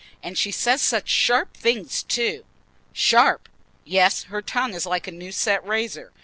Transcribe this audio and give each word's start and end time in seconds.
And 0.23 0.35
she 0.35 0.49
says 0.49 0.81
such 0.81 1.09
sharp 1.09 1.55
things 1.55 2.01
too." 2.01 2.43
"Sharp! 2.91 3.47
Yes, 3.85 4.23
her 4.29 4.41
tongue 4.41 4.73
is 4.73 4.87
like 4.87 5.05
a 5.05 5.11
new 5.11 5.31
set 5.31 5.63
razor. 5.63 6.11